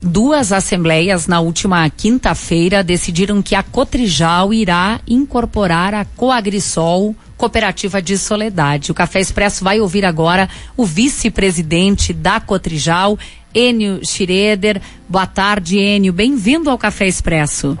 [0.00, 8.16] Duas assembleias na última quinta-feira decidiram que a Cotrijal irá incorporar a Coagrisol, Cooperativa de
[8.16, 8.92] Soledade.
[8.92, 13.18] O Café Expresso vai ouvir agora o vice-presidente da Cotrijal,
[13.52, 14.80] Enio Schroeder.
[15.08, 16.12] Boa tarde, Enio.
[16.12, 17.76] Bem-vindo ao Café Expresso.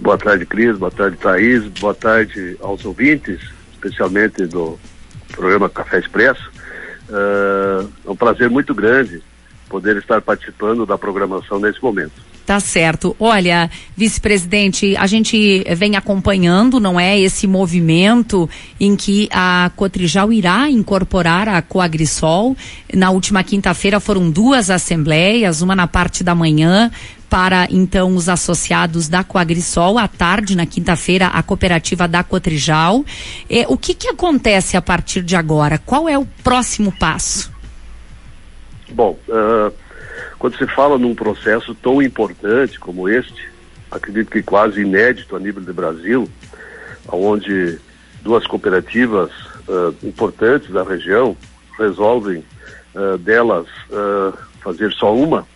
[0.00, 0.76] Boa tarde, Cris.
[0.76, 1.62] Boa tarde, Thaís.
[1.78, 3.40] Boa tarde aos ouvintes,
[3.72, 4.76] especialmente do
[5.28, 6.50] programa Café Expresso.
[7.08, 9.22] Uh, é um prazer muito grande
[9.68, 12.12] poder estar participando da programação nesse momento.
[12.46, 13.16] Tá certo.
[13.18, 20.68] Olha, vice-presidente, a gente vem acompanhando, não é, esse movimento em que a Cotrijal irá
[20.68, 22.54] incorporar a Coagrisol.
[22.92, 26.90] Na última quinta-feira foram duas assembleias, uma na parte da manhã
[27.30, 33.04] para então os associados da Coagrisol, à tarde, na quinta-feira, a cooperativa da Cotrijal.
[33.48, 35.78] É, o que que acontece a partir de agora?
[35.78, 37.53] Qual é o próximo passo?
[38.90, 39.72] Bom, uh,
[40.38, 43.48] quando se fala num processo tão importante como este,
[43.90, 46.28] acredito que quase inédito a nível do Brasil,
[47.08, 47.78] onde
[48.22, 49.30] duas cooperativas
[49.68, 51.36] uh, importantes da região
[51.78, 52.44] resolvem
[52.94, 53.66] uh, delas
[54.62, 55.46] fazer só uma,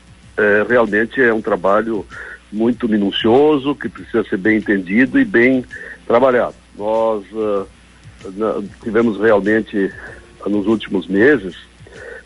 [0.68, 2.06] realmente é um trabalho
[2.52, 5.64] muito minucioso, que precisa ser bem entendido e bem
[6.06, 6.54] trabalhado.
[6.76, 7.24] Nós
[8.82, 9.90] tivemos realmente,
[10.46, 11.56] nos últimos meses,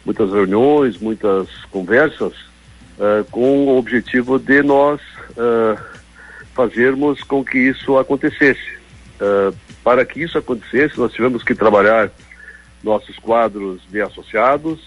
[0.04, 2.32] muitas reuniões, muitas conversas,
[2.98, 5.00] uh, com o objetivo de nós
[5.30, 5.78] uh,
[6.54, 8.80] fazermos com que isso acontecesse.
[9.20, 12.10] Uh, para que isso acontecesse, nós tivemos que trabalhar
[12.82, 14.80] nossos quadros de associados,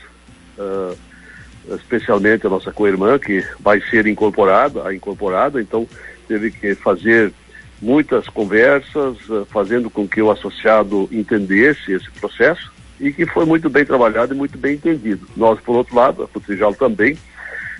[1.70, 5.88] especialmente a nossa co-irmã, que vai ser incorporada, a incorporada, então
[6.28, 7.32] teve que fazer
[7.82, 9.18] muitas conversas,
[9.50, 14.38] fazendo com que o associado entendesse esse processo e que foi muito bem trabalhado e
[14.38, 15.28] muito bem entendido.
[15.36, 17.18] Nós, por outro lado, a Futrijal também,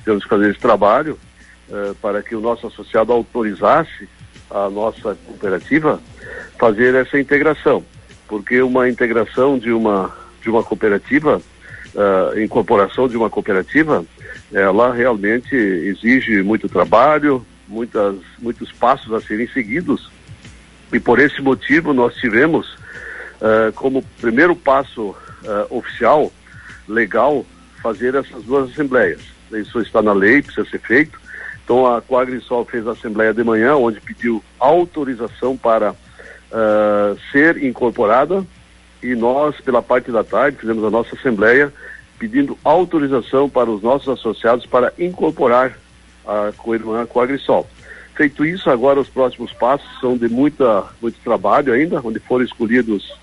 [0.04, 1.18] temos que fazer esse trabalho
[1.70, 4.08] uh, para que o nosso associado autorizasse
[4.50, 6.00] a nossa cooperativa
[6.60, 7.84] fazer essa integração,
[8.28, 11.42] porque uma integração de uma de uma cooperativa,
[11.96, 14.06] uh, incorporação de uma cooperativa,
[14.54, 20.08] ela realmente exige muito trabalho, muitas muitos passos a serem seguidos
[20.94, 22.78] e por esse motivo nós tivemos
[23.46, 25.16] uh, como primeiro passo uh,
[25.70, 26.32] oficial,
[26.88, 27.46] legal,
[27.82, 29.22] fazer essas duas assembleias.
[29.52, 31.20] Isso está na lei, precisa ser feito.
[31.64, 38.46] Então a Coagrisol fez a assembleia de manhã, onde pediu autorização para uh, ser incorporada
[39.02, 41.72] e nós, pela parte da tarde, fizemos a nossa assembleia
[42.18, 45.78] pedindo autorização para os nossos associados para incorporar
[46.26, 47.68] a co-irmã Coagrisol.
[48.16, 53.14] Feito isso, agora os próximos passos são de muita, muito trabalho ainda, onde foram escolhidos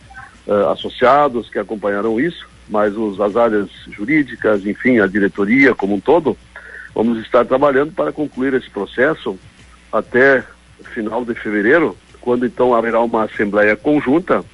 [0.47, 6.01] uh, associados que acompanharão isso, mas os, as áreas jurídicas, enfim, a diretoria como um
[6.01, 6.37] todo,
[6.95, 9.39] vamos estar trabalhando para concluir esse processo
[9.93, 10.45] até
[10.95, 14.45] final de fevereiro, quando então haverá uma assembleia conjunta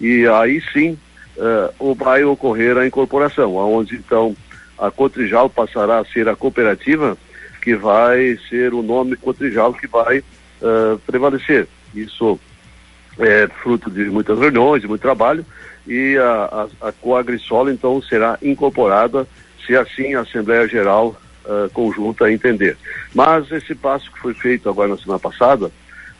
[0.00, 0.98] e aí sim
[1.36, 4.36] uh, vai ocorrer a incorporação, onde então
[4.78, 7.16] a Cotrijal passará a ser a cooperativa
[7.62, 11.66] que vai ser o nome Cotrijal que vai uh, prevalecer.
[11.94, 12.38] Isso
[13.18, 15.44] é fruto de muitas reuniões, de muito trabalho,
[15.86, 19.26] e a, a, a então será incorporada,
[19.64, 22.76] se assim a Assembleia Geral uh, conjunta entender.
[23.14, 25.70] Mas esse passo que foi feito agora na semana passada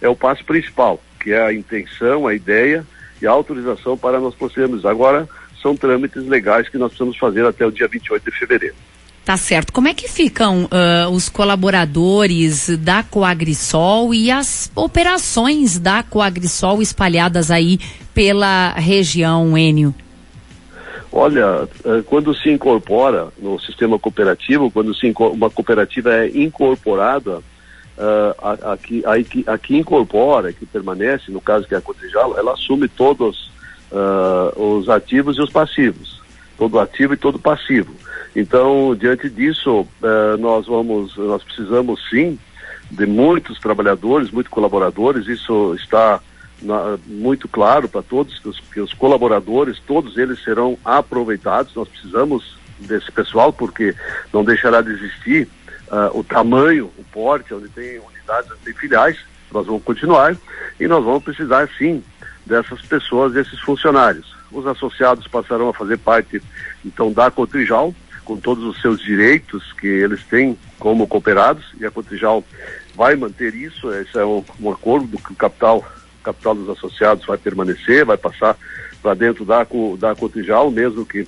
[0.00, 2.86] é o passo principal, que é a intenção, a ideia
[3.20, 4.84] e a autorização para nós procedermos.
[4.84, 5.28] Agora
[5.60, 8.76] são trâmites legais que nós precisamos fazer até o dia 28 de fevereiro.
[9.26, 9.72] Tá certo.
[9.72, 17.50] Como é que ficam uh, os colaboradores da Coagrisol e as operações da Coagrisol espalhadas
[17.50, 17.80] aí
[18.14, 19.92] pela região, Enio?
[21.10, 21.68] Olha,
[22.06, 29.54] quando se incorpora no sistema cooperativo, quando se uma cooperativa é incorporada, uh, aqui, a,
[29.54, 33.50] a, que incorpora, que permanece, no caso que é a Cotrijal, ela assume todos
[33.90, 36.22] uh, os ativos e os passivos,
[36.56, 37.92] todo ativo e todo passivo.
[38.36, 42.38] Então, diante disso, uh, nós vamos, nós precisamos sim
[42.90, 45.26] de muitos trabalhadores, muitos colaboradores.
[45.26, 46.20] Isso está
[46.60, 51.74] na, muito claro para todos que os, que os, colaboradores, todos eles serão aproveitados.
[51.74, 53.94] Nós precisamos desse pessoal porque
[54.30, 55.48] não deixará de existir
[55.88, 59.16] uh, o tamanho, o porte, onde tem unidades, onde tem filiais.
[59.50, 60.36] Nós vamos continuar
[60.78, 62.04] e nós vamos precisar sim
[62.44, 64.36] dessas pessoas, desses funcionários.
[64.52, 66.42] Os associados passarão a fazer parte
[66.84, 67.94] então da Cotrijal
[68.26, 72.44] com todos os seus direitos que eles têm como cooperados e a Cotrijal
[72.94, 75.78] vai manter isso, esse é um, um acordo que o capital,
[76.20, 78.58] o capital dos associados vai permanecer, vai passar
[79.00, 79.64] para dentro da,
[79.98, 81.26] da Cotrijal, mesmo que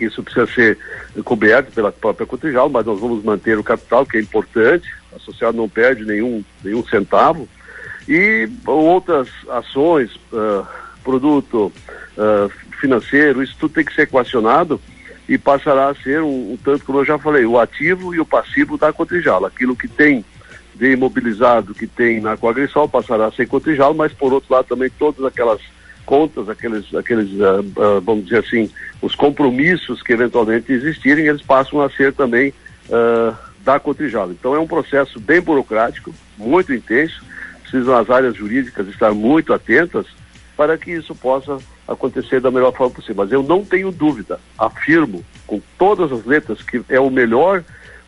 [0.00, 0.78] Isso precisa ser
[1.24, 5.56] coberto pela própria Cotrijal, mas nós vamos manter o capital, que é importante, o associado
[5.56, 7.48] não perde nenhum, nenhum centavo,
[8.08, 10.64] e outras ações, uh,
[11.02, 11.72] produto
[12.16, 12.48] uh,
[12.78, 14.80] financeiro, isso tudo tem que ser equacionado
[15.28, 18.24] e passará a ser um, um, tanto como eu já falei, o ativo e o
[18.24, 19.44] passivo da Cotrijal.
[19.44, 20.24] Aquilo que tem
[20.74, 24.90] de imobilizado que tem na Coagrisol passará a ser Cotrijal, mas por outro lado também
[24.90, 25.60] todas aquelas
[26.04, 28.70] contas, aqueles, aqueles uh, uh, vamos dizer assim,
[29.02, 32.50] os compromissos que eventualmente existirem, eles passam a ser também
[32.88, 33.34] uh,
[33.64, 34.30] da Cotrijal.
[34.30, 37.24] Então é um processo bem burocrático, muito intenso,
[37.62, 40.06] precisam as áreas jurídicas estar muito atentas
[40.56, 43.16] para que isso possa acontecer da melhor forma possível.
[43.16, 47.62] Mas eu não tenho dúvida, afirmo com todas as letras que é o melhor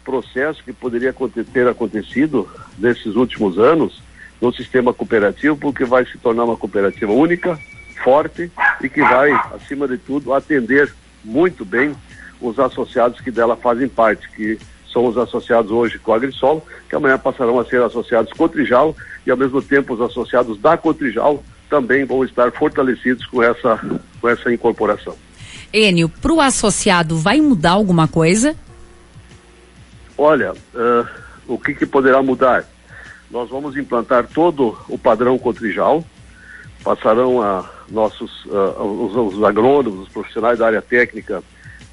[0.05, 1.15] processo que poderia
[1.53, 2.49] ter acontecido
[2.79, 4.03] nesses últimos anos
[4.41, 7.59] no sistema cooperativo, porque vai se tornar uma cooperativa única,
[8.03, 10.93] forte e que vai, acima de tudo, atender
[11.25, 11.95] muito bem
[12.41, 14.59] os associados que dela fazem parte, que
[14.93, 18.49] são os associados hoje com a Agrisol, que amanhã passarão a ser associados com o
[18.49, 18.97] Trijal
[19.27, 23.79] e ao mesmo tempo os associados da Cotrijal também vão estar fortalecidos com essa,
[24.21, 25.15] com essa incorporação.
[25.73, 28.57] Enio, para o associado vai mudar alguma coisa?
[30.17, 31.07] Olha, uh,
[31.47, 32.65] o que, que, poderá mudar?
[33.31, 36.05] Nós vamos implantar todo o padrão Cotrijal,
[36.83, 41.43] passarão a nossos uh, os, os, agrônomos, os profissionais da área técnica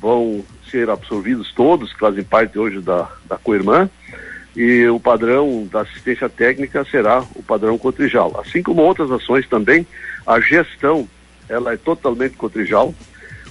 [0.02, 3.90] vão ser absorvidos todos que fazem parte hoje da, da Coirmã
[4.56, 8.40] e o padrão da assistência técnica será o padrão Cotrijal.
[8.40, 9.86] Assim como outras ações também,
[10.26, 11.08] a gestão
[11.50, 12.94] ela é totalmente Cotrijal.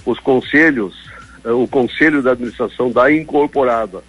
[0.05, 0.95] Os conselhos,
[1.43, 3.99] uh, o conselho da administração da incorporada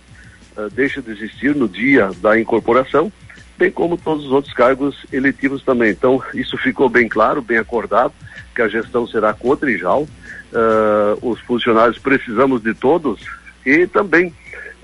[0.56, 3.12] uh, deixa de existir no dia da incorporação
[3.58, 5.90] bem como todos os outros cargos eletivos também.
[5.90, 8.12] Então, isso ficou bem claro, bem acordado,
[8.54, 10.02] que a gestão será quadrijal.
[10.02, 13.20] Uh, os funcionários precisamos de todos
[13.64, 14.32] e também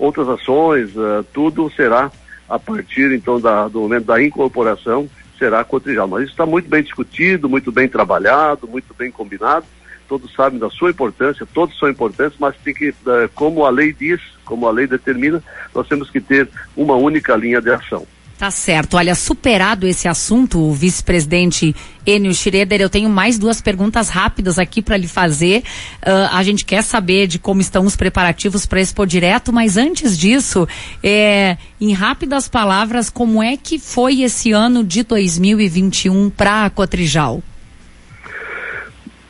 [0.03, 2.11] outras ações, uh, tudo será
[2.49, 5.09] a partir então da, do momento da incorporação,
[5.39, 6.07] será quadrijal.
[6.07, 9.65] Mas isso está muito bem discutido, muito bem trabalhado, muito bem combinado.
[10.07, 13.93] Todos sabem da sua importância, todos são importantes, mas tem que, uh, como a lei
[13.93, 15.41] diz, como a lei determina,
[15.73, 18.05] nós temos que ter uma única linha de ação.
[18.37, 18.97] Tá certo.
[18.97, 21.75] Olha, superado esse assunto, o vice-presidente
[22.05, 25.63] Enio Schroeder, eu tenho mais duas perguntas rápidas aqui para lhe fazer.
[26.01, 30.17] Uh, a gente quer saber de como estão os preparativos para Expo Direto, mas antes
[30.17, 30.67] disso,
[31.01, 37.41] é, em rápidas palavras, como é que foi esse ano de 2021 para a Cotrijal?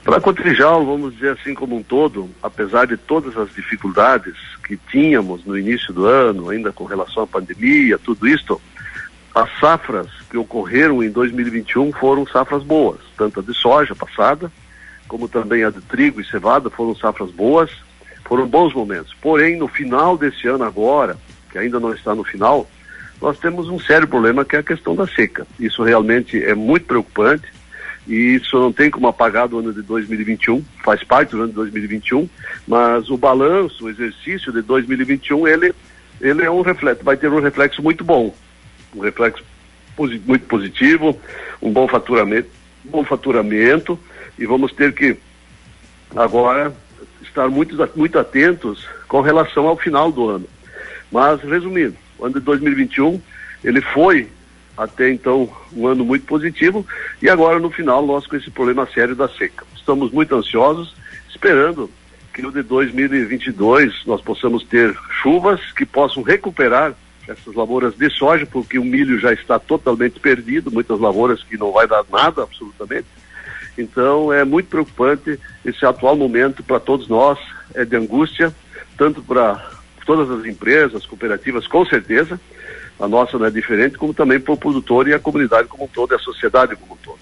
[0.04, 4.34] Para a Cotrijal, vamos dizer assim como um todo, apesar de todas as dificuldades
[4.68, 8.60] que tínhamos no início do ano, ainda com relação à pandemia, tudo isso,
[9.34, 14.52] as safras que ocorreram em 2021 foram safras boas, tanto a de soja passada,
[15.08, 17.72] como também a de trigo e cevada foram safras boas,
[18.26, 19.14] foram bons momentos.
[19.22, 21.18] Porém, no final desse ano agora,
[21.52, 22.70] que ainda não está no final,
[23.20, 25.48] nós temos um sério problema que é a questão da seca.
[25.60, 27.48] Isso realmente é muito preocupante
[28.08, 31.56] e isso não tem como apagar do ano de 2021, faz parte do ano de
[31.56, 32.30] 2021,
[32.68, 35.74] mas o balanço, o exercício de 2021, ele,
[36.22, 38.34] ele é um reflexo, vai ter um reflexo muito bom
[38.96, 39.44] um reflexo
[40.26, 41.20] muito positivo,
[41.62, 42.50] um bom faturamento,
[42.84, 44.00] bom faturamento
[44.38, 45.18] e vamos ter que
[46.16, 46.74] agora
[47.22, 50.48] estar muito, muito atentos com relação ao final do ano.
[51.12, 53.22] Mas, resumindo, o ano de 2021,
[53.64, 54.28] ele foi
[54.76, 56.86] até então um ano muito positivo
[57.22, 59.66] e agora no final nós com esse problema sério da seca.
[59.76, 60.96] Estamos muito ansiosos,
[61.30, 61.90] esperando
[62.34, 66.96] que no de 2022 nós possamos ter chuvas que possam recuperar
[67.28, 71.72] essas lavouras de soja, porque o milho já está totalmente perdido, muitas lavouras que não
[71.72, 73.08] vai dar nada absolutamente.
[73.78, 77.40] Então é muito preocupante esse atual momento para todos nós,
[77.74, 78.54] é de angústia,
[78.98, 79.72] tanto para
[80.06, 82.40] todas as empresas, cooperativas, com certeza,
[83.00, 85.88] a nossa não é diferente, como também para o produtor e a comunidade como um
[85.88, 87.20] todo, e a sociedade como um todo.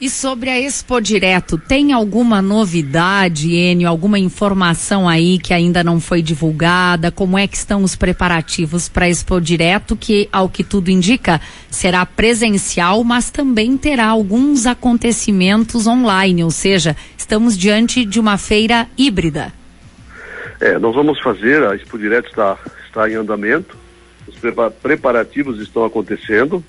[0.00, 6.00] E sobre a Expo Direto, tem alguma novidade, Enio, alguma informação aí que ainda não
[6.00, 7.12] foi divulgada?
[7.12, 11.40] Como é que estão os preparativos para a Expo Direto, que, ao que tudo indica,
[11.70, 18.88] será presencial, mas também terá alguns acontecimentos online, ou seja, estamos diante de uma feira
[18.98, 19.52] híbrida.
[20.60, 23.76] É, nós vamos fazer, a Expo Direto está, está em andamento,
[24.26, 24.34] os
[24.82, 26.64] preparativos estão acontecendo,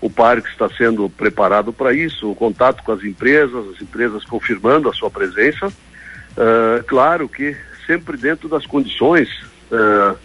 [0.00, 4.88] o parque está sendo preparado para isso, o contato com as empresas, as empresas confirmando
[4.88, 5.66] a sua presença.
[5.66, 9.28] Uh, claro que sempre dentro das condições
[9.72, 10.16] uh,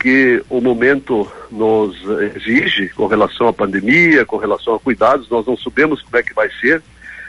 [0.00, 1.96] que o momento nos
[2.36, 6.32] exige com relação à pandemia, com relação a cuidados, nós não sabemos como é que
[6.32, 6.82] vai ser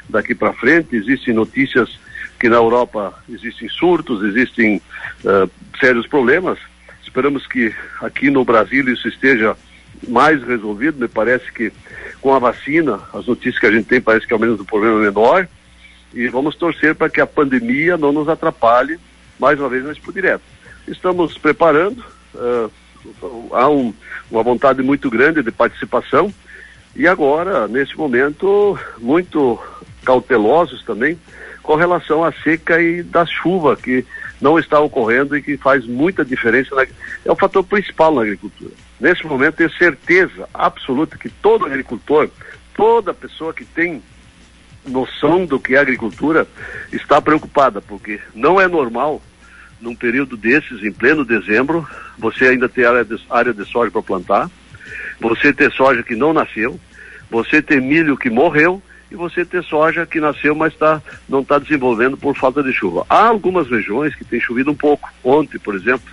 [0.08, 0.96] daqui para frente.
[0.96, 2.00] Existem notícias
[2.40, 4.82] que na Europa existem surtos, existem
[5.26, 6.58] uh, sérios problemas.
[7.04, 9.58] Esperamos que aqui no Brasil isso esteja
[10.08, 11.00] mais resolvido.
[11.00, 11.72] Me parece que
[12.22, 15.00] com a vacina, as notícias que a gente tem parece que ao menos o problema
[15.00, 15.48] é menor.
[16.14, 19.00] E vamos torcer para que a pandemia não nos atrapalhe
[19.40, 20.44] mais uma vez na Expo Direto.
[20.88, 22.04] Estamos preparando,
[22.34, 22.72] uh,
[23.54, 23.94] há um,
[24.30, 26.34] uma vontade muito grande de participação
[26.96, 29.60] e agora, nesse momento, muito
[30.04, 31.18] cautelosos também
[31.62, 34.04] com relação à seca e da chuva que
[34.42, 36.74] não está ocorrendo e que faz muita diferença.
[36.76, 38.72] Na, é o fator principal na agricultura.
[39.00, 42.30] Nesse momento, ter certeza absoluta que todo agricultor,
[42.76, 44.02] toda pessoa que tem
[44.86, 46.48] noção do que é agricultura,
[46.92, 49.22] está preocupada, porque não é normal,
[49.80, 51.88] num período desses, em pleno dezembro,
[52.18, 54.50] você ainda ter área de, área de soja para plantar,
[55.20, 56.80] você ter soja que não nasceu,
[57.30, 61.58] você ter milho que morreu e você ter soja que nasceu, mas tá, não está
[61.58, 63.06] desenvolvendo por falta de chuva.
[63.10, 65.10] Há algumas regiões que tem chovido um pouco.
[65.24, 66.08] Ontem, por exemplo,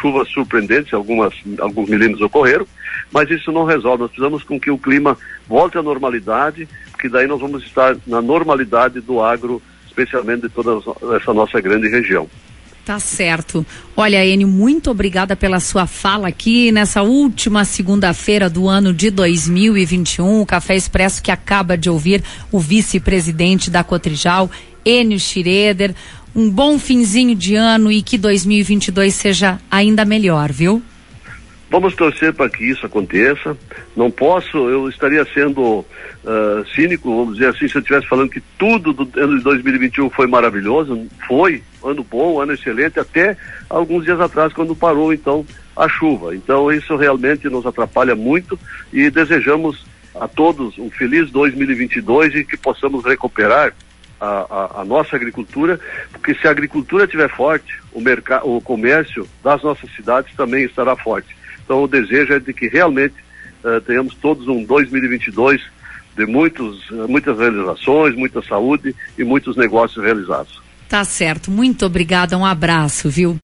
[0.00, 2.66] chuvas surpreendentes, algumas, alguns milímetros ocorreram,
[3.12, 4.02] mas isso não resolve.
[4.02, 5.16] Nós precisamos com que o clima
[5.48, 10.80] volte à normalidade, porque daí nós vamos estar na normalidade do agro, especialmente de toda
[11.16, 12.28] essa nossa grande região.
[12.84, 13.64] Tá certo.
[13.96, 20.40] Olha, Enio, muito obrigada pela sua fala aqui nessa última segunda-feira do ano de 2021.
[20.40, 24.50] O Café Expresso que acaba de ouvir o vice-presidente da Cotrijal,
[24.84, 25.94] Enio Schroeder.
[26.34, 30.82] Um bom finzinho de ano e que 2022 seja ainda melhor, viu?
[31.70, 33.56] Vamos torcer para que isso aconteça.
[33.96, 35.62] Não posso, eu estaria sendo
[36.24, 40.10] uh, cínico, vamos dizer assim, se eu estivesse falando que tudo do ano de 2021
[40.10, 41.06] foi maravilhoso.
[41.28, 43.36] Foi, ano bom, ano excelente, até
[43.68, 45.46] alguns dias atrás, quando parou então
[45.76, 46.34] a chuva.
[46.34, 48.58] Então isso realmente nos atrapalha muito
[48.92, 49.84] e desejamos
[50.14, 53.72] a todos um feliz 2022 e que possamos recuperar
[54.20, 55.80] a, a, nossa agricultura,
[56.12, 60.94] porque se a agricultura estiver forte, o, mercado, o comércio das nossas cidades também estará
[60.94, 61.34] forte.
[61.64, 63.14] Então o desejo é de que realmente
[63.64, 65.62] uh, tenhamos todos um 2022
[66.16, 70.60] de muitos, uh, muitas realizações, muita saúde e muitos negócios realizados.
[70.88, 71.50] Tá certo.
[71.50, 72.36] Muito obrigada.
[72.36, 73.38] Um abraço, viu?